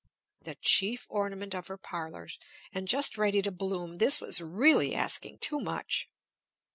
The 0.41 0.55
chief 0.55 1.05
ornament 1.09 1.53
of 1.53 1.67
her 1.67 1.77
parlors! 1.77 2.39
And 2.73 2.87
just 2.87 3.19
ready 3.19 3.43
to 3.43 3.51
bloom! 3.51 3.97
This 3.99 4.19
was 4.19 4.41
really 4.41 4.95
asking 4.95 5.37
too 5.41 5.59
much. 5.59 6.09